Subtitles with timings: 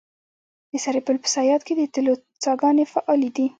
[0.69, 2.13] د سرپل په صیاد کې د تیلو
[2.43, 3.45] څاګانې فعالې دي.